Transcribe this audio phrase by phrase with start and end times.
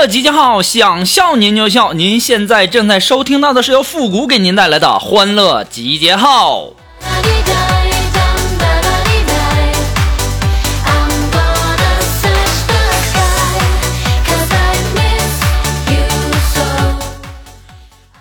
[0.00, 1.92] 乐集结号，想笑您就笑。
[1.92, 6.70] 您现在正在收听到的是由复古给您带来的欢乐集结号。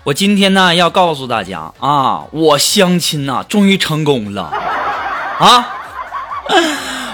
[0.03, 4.51] 我今天呢要告诉大家啊，我相亲呐终于成功了
[5.39, 5.69] 啊！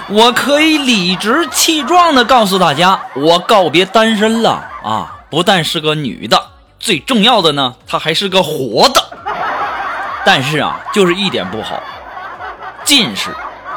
[0.08, 4.50] 我可以理直气壮的告诉大家，我告别单身了
[4.84, 5.18] 啊！
[5.28, 9.02] 不但是个女的，最重要的呢，她还是个活的。
[10.24, 11.82] 但是啊，就是一点不好，
[12.84, 13.30] 近视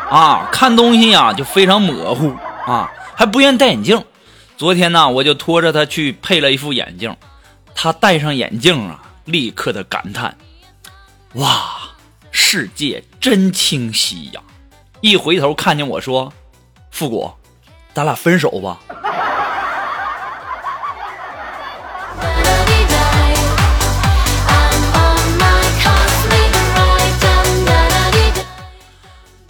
[0.10, 2.36] 啊，看东西呀就非常模糊
[2.66, 4.04] 啊，还不愿戴眼镜。
[4.56, 7.16] 昨天呢，我就拖着她去配了一副眼镜，
[7.74, 9.00] 她戴上眼镜啊。
[9.26, 10.36] 立刻的感叹
[11.34, 11.50] ：“哇，
[12.32, 14.42] 世界真清晰呀！”
[15.02, 16.34] 一回头看见我说
[16.92, 17.32] ：“复古，
[17.94, 18.80] 咱俩分手吧。”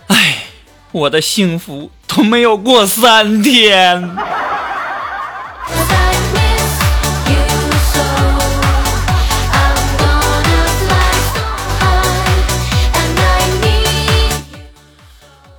[0.08, 0.44] 哎，
[0.92, 4.16] 我的幸福都没有过三天。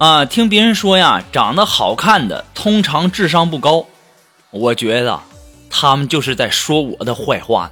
[0.01, 3.85] 啊，听别人说呀，长得好看的通常智商不高，
[4.51, 5.21] 我觉得
[5.69, 7.71] 他们就是在说我的坏话。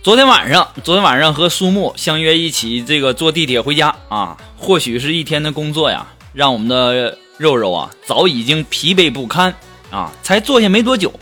[0.00, 4.36] 昨天晚上，昨天晚上和苏木相约一起这个坐地铁回家啊。
[4.56, 9.52] 或许是一天的工作呀，让我们的肉肉啊早已经疲惫不堪
[9.90, 10.12] 啊。
[10.22, 11.12] 才坐下没多久，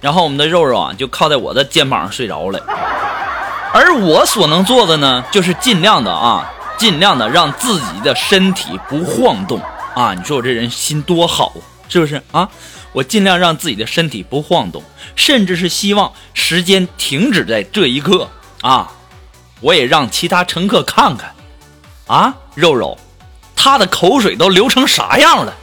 [0.00, 2.58] 然后我们的肉肉啊就靠在我的肩膀上睡着了。
[3.72, 9.60] 而我所能做的呢，就是尽量的啊，尽量的让自己的身体不晃动
[9.94, 10.12] 啊。
[10.12, 11.52] 你说我这人心多好，
[11.88, 12.48] 是不是啊？
[12.92, 14.82] 我尽量让自己的身体不晃动，
[15.16, 18.30] 甚至是希望时间停止在这一刻
[18.62, 18.90] 啊！
[19.60, 21.34] 我也让其他乘客看看，
[22.06, 22.98] 啊，肉肉，
[23.56, 25.54] 他的口水都流成啥样了？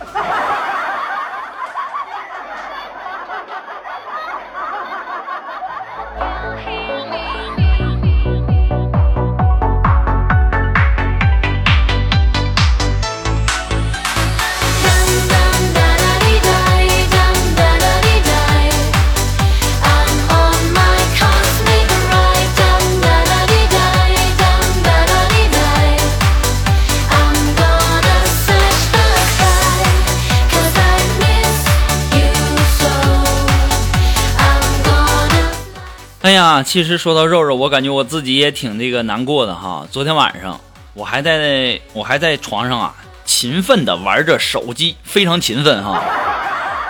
[36.31, 39.85] 哎呀，其实说到肉肉，我感觉我自己也挺这个难过的哈。
[39.91, 40.57] 昨天晚上
[40.93, 46.01] 我还在我还在床上啊，勤奋的玩着手机，非常勤奋哈。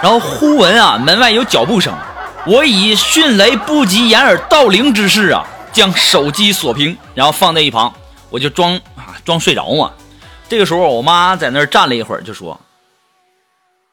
[0.03, 1.91] 然后忽闻啊门外有脚步声，
[2.45, 5.43] 我以迅雷不及掩耳盗铃之势啊，
[5.73, 7.91] 将手机锁屏，然后放在一旁，
[8.29, 9.91] 我就装啊装睡着嘛。
[10.47, 12.61] 这个时候我妈在那儿站了一会儿，就说：“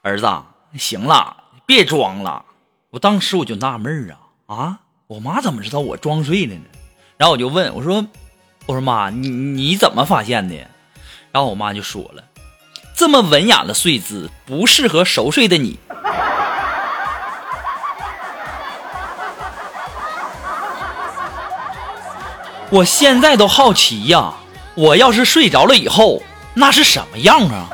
[0.05, 0.31] 儿子，
[0.77, 1.35] 行了，
[1.65, 2.45] 别装了。”
[2.93, 4.13] 我当时我就纳闷儿
[4.55, 4.79] 啊啊。
[5.09, 6.61] 我妈怎么知道我装睡的呢？
[7.17, 8.07] 然后我就问我说
[8.69, 10.55] ：“我说妈，你你怎么发现的？”
[11.33, 12.25] 然后我妈就说了
[12.95, 15.79] ：“这么文雅的睡姿不适合熟睡的你。”
[22.69, 24.35] 我现在都好奇呀，
[24.75, 26.23] 我要是睡着了以后，
[26.53, 27.71] 那是什么样啊？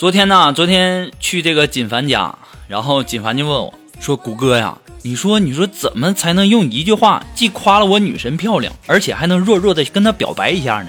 [0.00, 2.34] 昨天呢，昨天去这个锦凡家，
[2.68, 10.88] 然后锦凡就问我说：“谷歌呀，你说你说怎么才能用一句话既夸了我女神漂亮，而且还能弱弱的跟她表白一下呢？”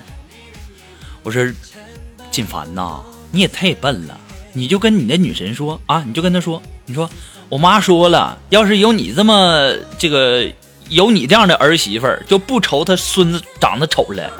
[1.23, 1.45] 我说
[2.31, 4.17] ：“锦凡呐，你也太笨了，
[4.53, 7.09] 你就跟你的女神说啊，你就跟她说，你说
[7.49, 10.49] 我妈说了，要是有你这么这个
[10.87, 14.31] 有你这样的儿媳妇儿，就不愁她孙子长得丑了。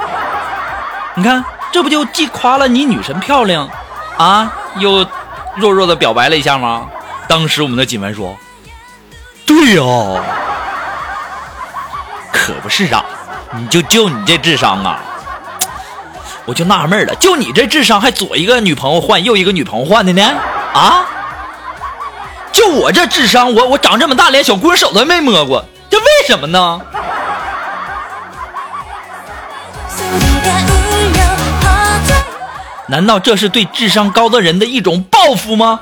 [1.18, 3.69] 你看，这不就既夸了你女神漂亮，
[4.21, 5.03] 啊，又
[5.56, 6.85] 弱弱的表白了一下吗？
[7.27, 8.38] 当时我们的锦文说
[9.47, 10.23] ：“对呀，
[12.31, 13.03] 可不是啊，
[13.57, 15.00] 你就就你这智商啊。”
[16.45, 20.21] 我就纳闷了，就你这智商，还左一个女朋友换，右一个女朋友换的呢？
[20.71, 21.03] 啊？
[22.51, 26.79] 就我这智商，我我长这么大连小姑娘手都没摸过，这为什么呢？
[32.91, 35.79] 难道这是对智商高的人的一种报复吗？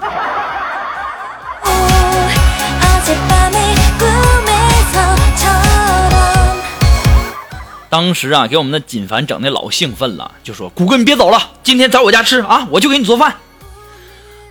[7.90, 13.38] 当时啊，给我们的锦凡整的老兴奋了，就说：“谷哥，你别走了，今天在我家吃啊，我就给你做饭。”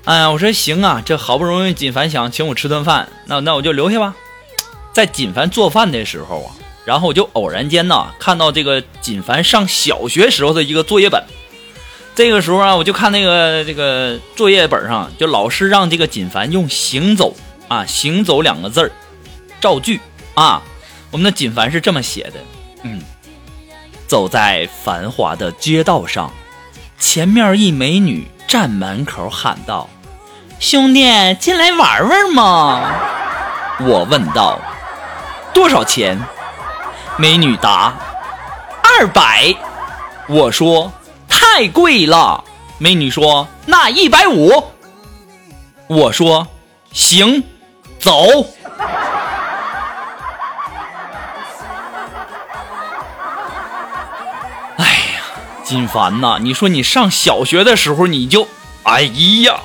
[0.06, 4.16] 哎呀，我说行啊，这好不容易锦凡想请我吃顿饭，那那我就留下吧。
[4.93, 6.50] 在锦凡做饭的时候啊，
[6.84, 11.22] 然后我就偶然间呢看到这个锦凡上小学时候的一个作业本。
[12.19, 17.32] 这个时候啊，我就看那个这个作业本上，就老师让这个锦凡用“行走”
[17.69, 18.91] 啊，“行走”两个字儿
[19.61, 20.00] 造句
[20.35, 20.61] 啊。
[21.12, 22.41] 我们的锦凡是这么写的，
[22.82, 23.00] 嗯。
[24.09, 26.32] 走在繁华的街道上，
[26.99, 29.88] 前面一美女站门口喊道
[30.59, 31.05] ：“兄弟，
[31.35, 32.94] 进来玩玩嘛？”
[33.87, 34.59] 我问道
[35.55, 36.21] ：“多少钱？”
[37.17, 37.94] 美女答
[38.82, 39.55] ：“二百。”
[40.26, 40.93] 我说
[41.28, 42.44] ：“太贵了。”
[42.78, 44.72] 美女说：“那一百五。”
[45.88, 46.46] 我说
[46.92, 47.42] ：“行，
[47.98, 48.22] 走。
[54.76, 55.22] ”哎呀
[55.64, 58.46] 金凡呐，你说你上小学的时候你就，
[58.84, 59.02] 哎
[59.44, 59.58] 呀！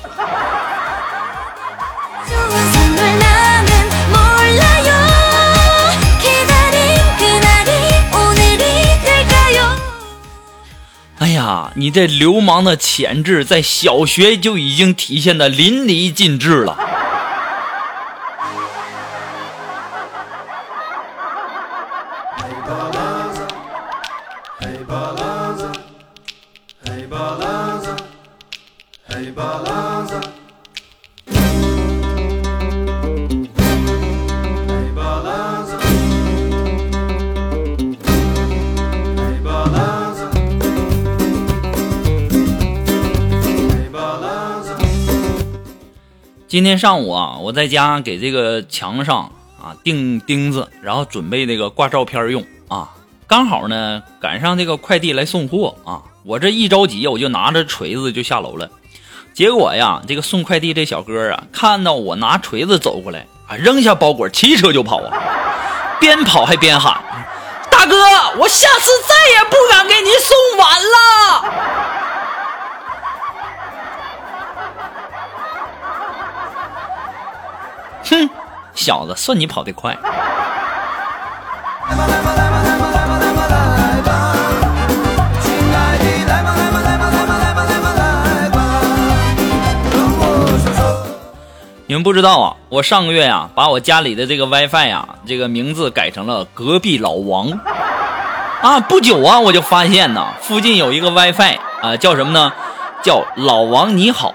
[11.74, 16.76] 你这流氓的潜质在小学就已经体现的淋漓尽致了。
[46.54, 52.90] 今天上午啊，我在家给这个墙上啊钉钉子，然后准备那个挂照片用啊。
[53.26, 58.70] 刚好呢赶上这个快递来送货啊，我这一着急，我就拿着锤子就下楼了。
[59.32, 65.10] 结果呀，这个送快递这小哥啊，看到我拿锤子走过来啊，扔下包裹，骑车就跑啊，
[65.98, 67.02] 边跑还边喊
[67.68, 67.96] ：“大哥，
[68.38, 71.93] 我下次再也不敢给您送碗了。”
[78.84, 79.96] 小子，算你跑得快。
[91.86, 97.50] 你们不知道啊，我上个月呀，把我家里的这个 WiFi 呀，这个名字改成了隔壁老王。
[98.62, 102.52] 啊，不久啊，我就发现呢，附近有一个 WiFi 啊，叫什么呢？
[103.02, 104.34] 叫老王你好。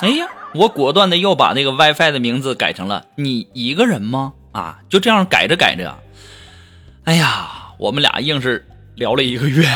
[0.00, 0.26] 哎呀。
[0.52, 5.96] 我果断的又把那个 WiFi 的名字改成了“你一个人吗？”啊，就这样改着改着，
[7.04, 8.66] 哎呀，我们俩硬是
[8.96, 9.64] 聊了一个月。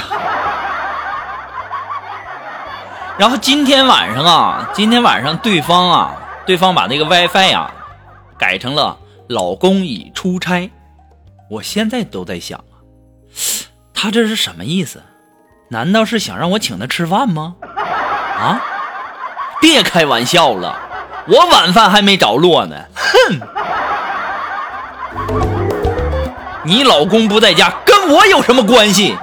[3.17, 7.71] 然后今天晚上啊，今天晚上对方啊，对方把那个 WiFi 呀
[8.37, 8.99] 改成了
[9.31, 10.69] “老公已出差”，
[11.49, 12.83] 我现在都在想啊，
[13.95, 15.01] 他这是什么意思？
[15.71, 17.55] 难道是想让我请他吃饭吗？
[17.63, 18.61] 啊？
[19.65, 20.77] 别开玩笑了，
[21.27, 22.77] 我晚饭还没着落呢。
[22.95, 23.41] 哼，
[26.65, 29.17] 你老公不在家，跟我有什么关系？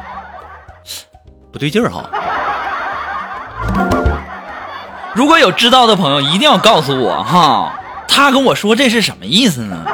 [1.54, 2.10] 不对劲儿哈！
[5.14, 7.74] 如果有知道的朋友，一定要告诉我哈。
[8.08, 9.86] 他跟我说这是什么意思呢？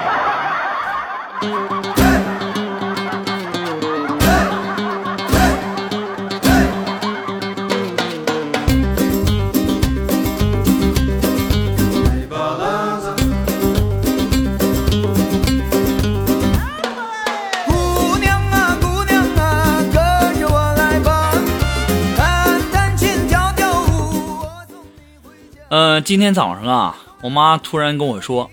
[26.08, 28.50] 今天早上啊，我妈突然跟我说：“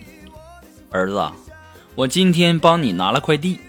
[0.90, 1.30] 儿子，
[1.94, 3.60] 我今天帮你拿了快递。”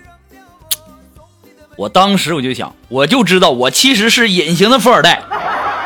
[1.78, 5.22] 我当时我就想，我就知道我其实是隐形的富二代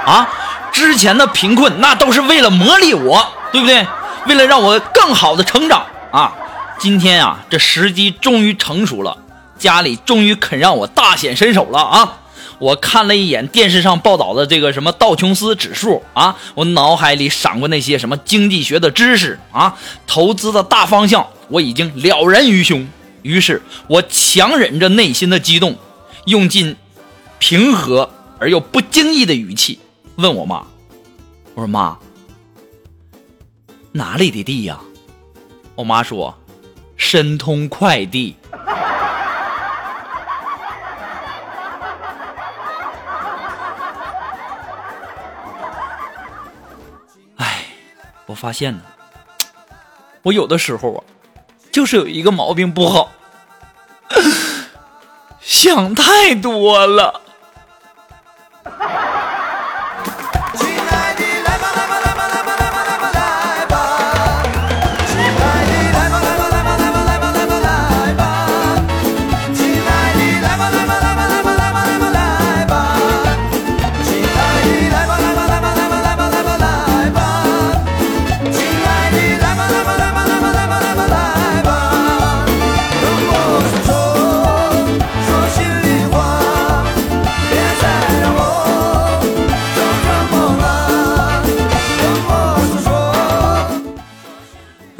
[0.05, 0.29] 啊！
[0.71, 3.85] 之前的贫困那都是为了磨砺我，对不对？
[4.27, 6.33] 为了让我更好的成长啊！
[6.77, 9.17] 今天啊，这时机终于成熟了，
[9.57, 12.18] 家里终于肯让我大显身手了啊！
[12.59, 22.87] 我看了一眼电视上报道的这个什么道琼斯指数啊，我脑海里闪过那些什么经济学的知识啊，投资的大方向我已经了然于胸。
[23.21, 25.77] 于是我强忍着内心的激动，
[26.25, 26.75] 用尽
[27.37, 29.79] 平和而又不经意的语气
[30.15, 30.65] 问我妈
[31.55, 31.97] ：“我说妈，
[33.91, 34.79] 哪里的地呀？”
[35.75, 36.37] 我妈说
[36.97, 38.35] ：“申通快递。”
[48.29, 48.81] 我发现呢，
[50.21, 51.03] 我有的时候啊。
[51.71, 53.11] 就是有一个毛病不好，
[55.39, 57.21] 想太多了。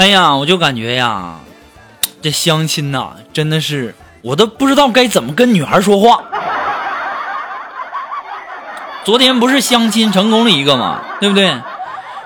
[0.10, 1.40] 哎呀，我就感觉呀，
[2.20, 6.24] 这相亲呐，真的是我都不知道该怎么跟女孩说话。
[9.06, 11.56] 昨天不是相亲成功了一个嘛，对不对？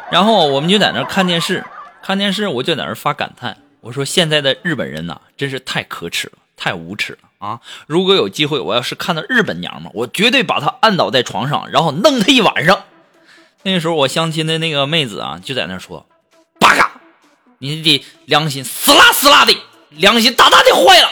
[0.10, 1.66] 然后我们就在那看电视，
[2.02, 7.60] 看电视我就在那发感叹，我说现在的日本人呐，真是太可耻了，太无耻了啊！
[7.86, 12.84] 如果有机会，我要是看到日本娘们，我绝对把她按倒在床上，然后弄她一晚上。
[13.64, 16.06] 那时候我相亲的那个妹子啊，就在那说。
[17.64, 19.58] 你的良心死啦死啦的，
[19.92, 21.10] 良心大大的坏了。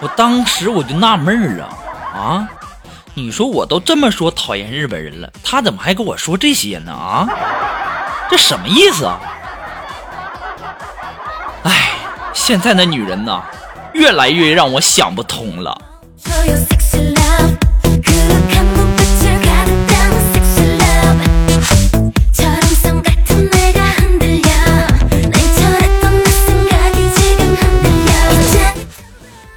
[0.00, 1.68] 我当时我就纳闷儿啊
[2.18, 2.48] 啊！
[3.12, 6.90] 你说我都这么说讨厌日本人了，他怎么还跟我说这些呢？
[6.90, 7.28] 啊，
[8.30, 9.20] 这什么意思啊？
[11.64, 11.90] 哎，
[12.32, 13.42] 现在的女人呐，
[13.92, 15.78] 越来越让我想不通了。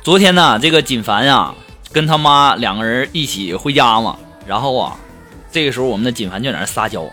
[0.04, 1.54] 昨天呢，这个锦凡呀，
[1.94, 4.98] 跟他妈两个人一起回家嘛，然后啊，
[5.50, 7.06] 这个时候我们的锦凡就在那撒娇：“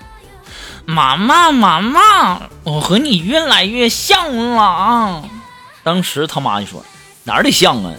[0.87, 5.23] 妈妈，妈妈，我和你越来越像了啊！”
[5.85, 6.85] 当时他妈就说
[7.23, 7.93] ：“哪里像啊？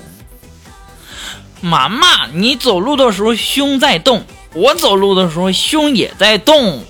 [1.62, 6.84] 妈妈，你走路的时候胸在动，我走路的时候胸也在动。”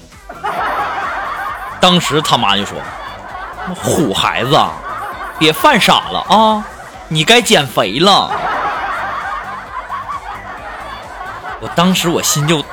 [1.80, 2.80] 当时他妈就说
[3.78, 4.60] ：“虎孩子，
[5.38, 6.66] 别犯傻了啊！”
[7.14, 8.32] 你该减肥了，
[11.60, 12.64] 我当时我心就，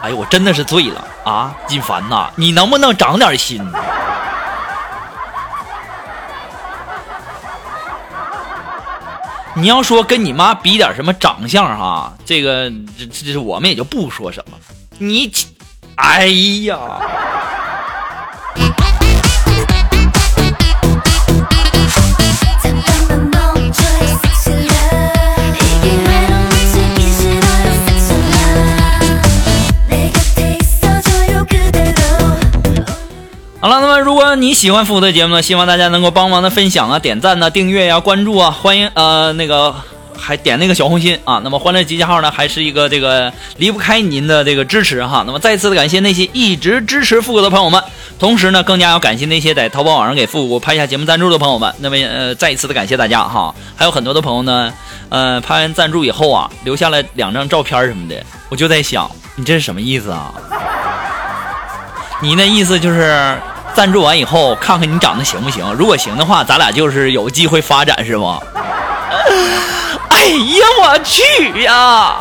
[0.00, 1.52] 哎呦，我真的是醉了啊！
[1.66, 3.60] 金凡呐，你能不能长点心？
[9.54, 14.56] 你要说跟你妈比点什么长相哈，这个这这我们也就不说什么。
[14.96, 15.28] 你，
[15.96, 16.26] 哎
[16.66, 16.78] 呀！
[33.60, 39.74] 好了，那么如果你喜欢复古的节目呢，希望大家能够帮忙的分享啊、点赞呐、订阅呀、关注啊，欢迎呃那个
[40.16, 41.42] 还点那个小红心啊。
[41.44, 45.24] 那么欢乐集结号呢，还是一个这个离不开您的这个支持哈。
[45.26, 47.84] 那么再次的感谢那些一直支持复古的朋友们，
[48.18, 51.74] 同时呢，更加要感谢那些在淘宝网上给复古拍下节目赞助的朋友们。
[51.80, 53.54] 那么呃，再一次的感谢大家哈。
[53.76, 54.72] 还有很多的朋友呢，
[55.10, 60.32] 呃，拍完赞助以后啊，留下了两张照片什么的，我就在想，你这是什么意思啊？
[62.22, 63.38] 你那意思就是
[63.74, 65.64] 赞助完以后看看你长得行不行？
[65.74, 68.38] 如果行的话，咱俩就是有机会发展，是吗？
[70.10, 72.16] 哎呀，我去呀！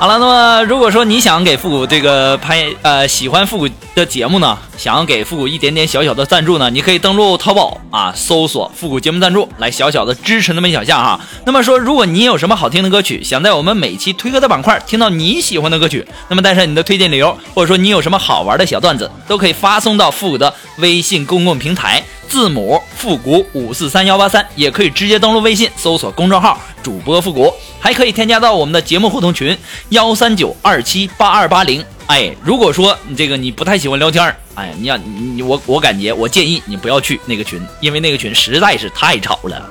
[0.00, 11.20] 好了，那么如果说你想给复古这个拍呃喜欢复古的节目呢，想要给复古一点点小小的赞助呢，你可以登录淘宝啊，搜索复古节目赞助，来小小的支持那么一小下哈。
[11.44, 22.02] 那么说，如果你有什么好听的歌曲，想在我们每期推歌的板块听到你喜欢的歌曲，那么带上你的推荐理由，或者说你有什么好玩的小段子，都可以发送到复古的微信公共平台。
[22.30, 29.58] 字母复古五四三幺八三，也可以直接登录微信搜索公众号主播复古，还可以添加到我们的节目互动群
[29.88, 31.84] 幺三九二七八二八零。
[32.06, 39.68] 哎，如果说你这个你不太喜欢聊天，哎，你要你我我感觉我建议你不要去那个群，因为那个群实在是太吵了。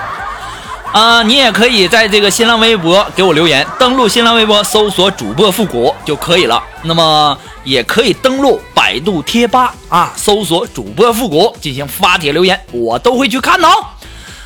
[0.90, 6.64] 啊，你也可以在这个新浪微博给我留言，登录新浪微博搜索主播复古就可以了。
[6.82, 7.38] 那么。
[7.64, 13.66] 也可以登录百度贴吧啊，搜索主播复古进行发帖留言，我都会去看的。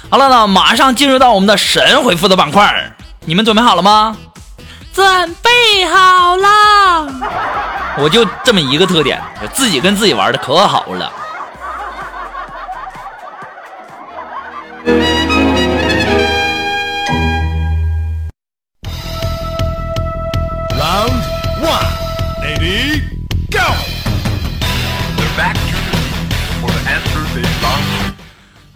[0.08, 2.92] 好了呢，马上进入到我们的神回复的板块，
[3.24, 4.16] 你们准备好了吗？
[4.94, 6.48] 准备好了。
[7.98, 9.20] 我就这么一个特点，
[9.52, 11.12] 自己跟自己玩的可好了。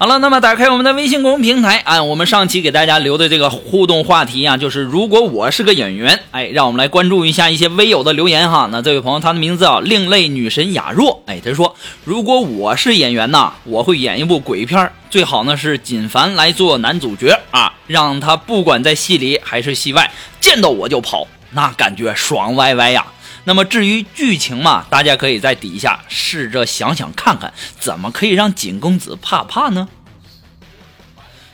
[0.02, 8.68] 好了，那么打开我们的微信公众平台，啊我们上期给大家留的这个互动话题啊，就是如果我是个演员，哎，让我们来关注一下一些微友的留言哈。
[8.73, 23.07] 那这位朋友，他的名字叫另类女神雅若，哎，他说，如果我是演员呐，我会演一部鬼片，最好呢是锦凡来做男主角啊，让他不管在戏里还是戏外，见到我就跑，那感觉爽歪歪呀。
[23.44, 29.88] 那么至于剧情嘛，大家可以在底下试着想想看看，怎么可以让景公子怕怕呢？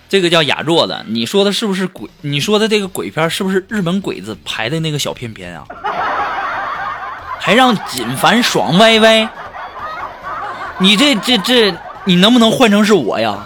[0.08, 2.08] 这个叫雅若的，你说的是不是鬼？
[2.22, 5.66] 你说的这个鬼片是不是日本鬼子拍的那个小片片啊？
[7.38, 9.28] 还让锦凡爽歪歪？
[10.78, 11.74] 你这这这，
[12.04, 13.38] 你能不能换成是我呀？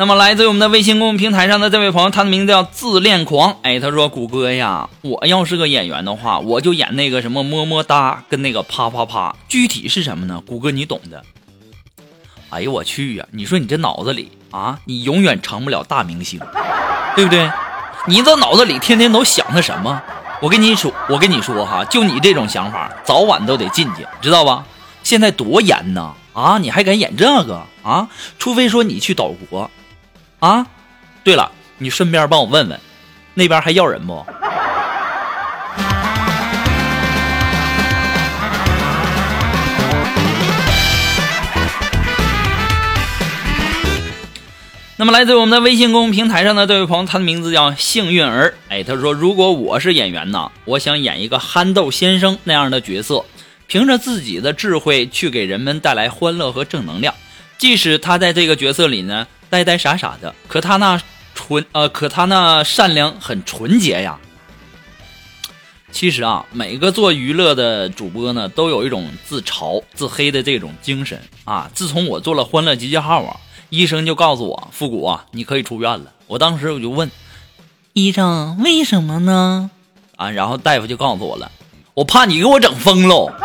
[0.00, 3.56] 那么，来自于我们的微信公众平台上的这位朋友，他的名字叫自恋狂。
[3.62, 9.34] 哎，他说：“谷歌呀，我要是个演员的话，我就演那个什么么么哒跟那个啪啪啪。
[9.48, 10.40] 具体是什么呢？
[10.46, 11.24] 谷歌你懂的。
[12.50, 13.26] 哎呦我去呀！
[13.32, 16.38] 你说你这脑子里啊，你永远成不了大明星，
[17.16, 17.50] 对不对？
[18.06, 20.00] 你这脑子里天天都想的什么？
[20.40, 24.64] 我跟你说，我跟你说哈，就你这种想法，早晚都得进去，知道吧？
[25.02, 26.14] 现在多严呐！
[26.34, 28.08] 啊，你还敢演这个啊？
[28.38, 29.68] 除非说你去岛国。”
[30.40, 30.64] 啊，
[31.24, 32.80] 对了，你顺便帮我问问，
[33.34, 34.24] 那边还要人不？
[44.96, 48.54] 那么来自我们的微信公众平台上的这位朋友，他的名字叫幸运儿。
[48.68, 53.24] 哎，他说：“如果我是演员呢，我想演一个憨豆先生那样的角色，
[53.66, 57.12] 凭着自己的智慧去给人们带来欢乐和正能量。
[57.58, 61.00] 即使他在这个角色里呢。”呆呆傻傻的，可他那
[61.34, 64.18] 纯呃，可他那善良很纯洁呀。
[65.90, 71.70] 其实啊，每个做娱乐的主播呢，都有一种自嘲自黑的这种精神啊。
[71.72, 73.38] 自从我做了《欢乐集结号》啊，
[73.70, 76.12] 医生就告诉我，复古啊，你可以出院了。
[76.26, 77.10] 我当时我就问
[77.94, 79.70] 医生为什么呢？
[80.16, 81.50] 啊，然后大夫就告诉我了，
[81.94, 83.32] 我怕你给我整疯喽。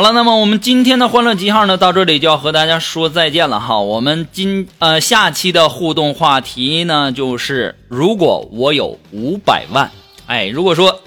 [0.00, 3.80] 好了，那么我们今天的欢乐极号呢，到这里就要和大家说再见了哈。
[3.80, 9.90] 我们今呃下期的互动话题呢，就是如果我有五百万，
[10.24, 11.02] 哎，如果说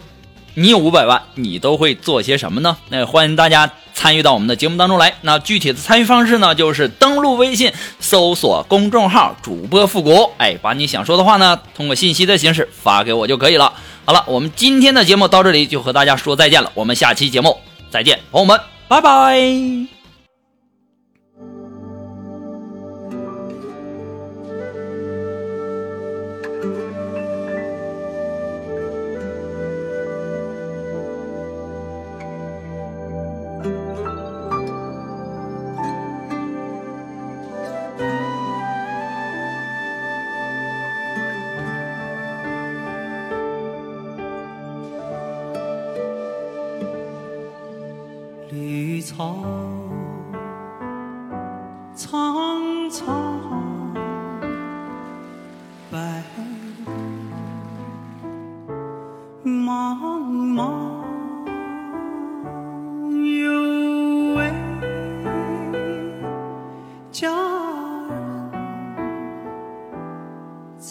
[0.53, 2.77] 你有五百万，你都会做些什么呢？
[2.89, 5.15] 那欢迎大家参与到我们的节目当中来。
[5.21, 13.73] 那具体的参与方式呢，就是登录微信，搜索公众号主播复古，哎，把你想说的话呢，通过信息的形式发给我就可以了。
[14.05, 17.57] 好了，我们今天的节目到这里就和大家说再见了，我们下期节目
[17.89, 18.72] 再见，朋友们。
[18.87, 20.02] 拜拜。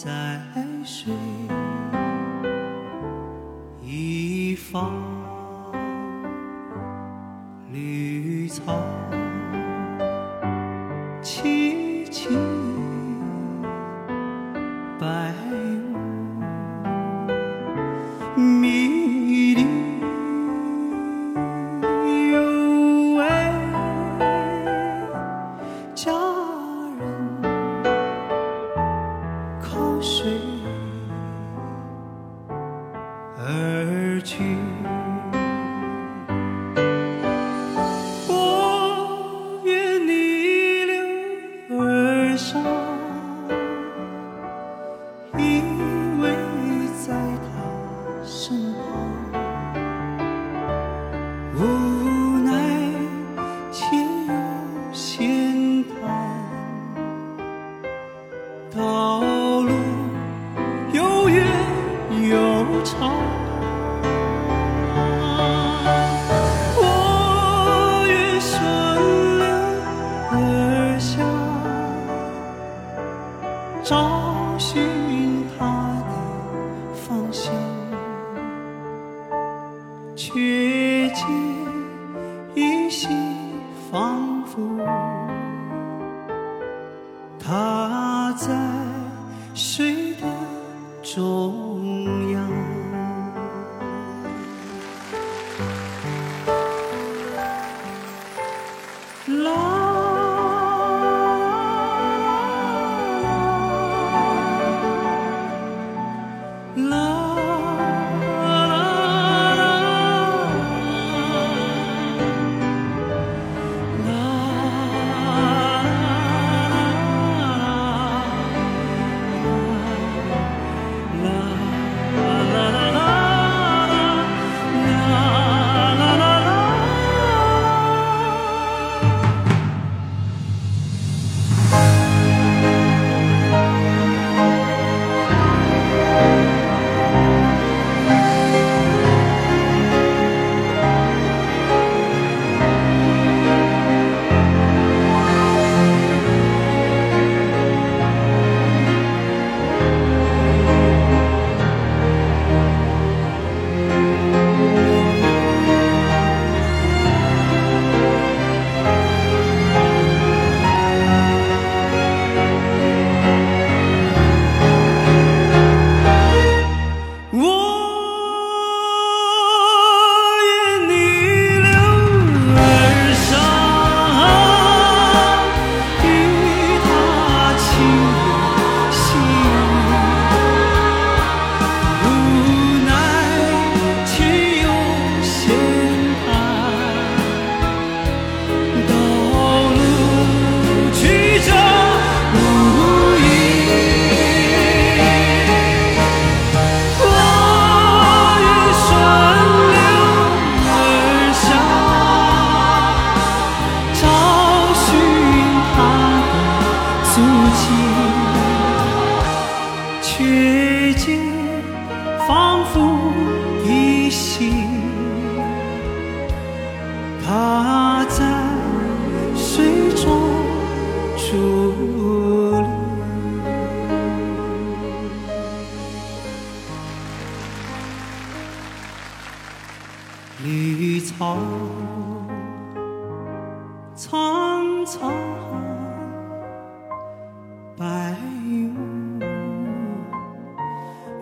[0.03, 0.37] 在
[0.83, 1.13] 水
[3.81, 4.91] 一方。
[7.71, 8.83] 绿草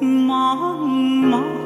[0.01, 0.81] 茫
[1.29, 1.60] 茫，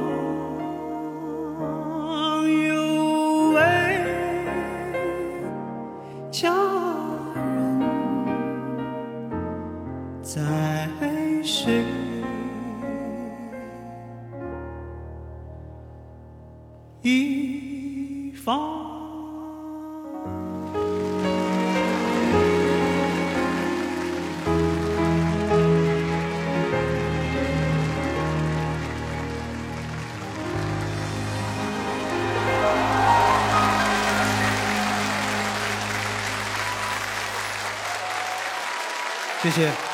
[39.46, 39.85] 谢谢。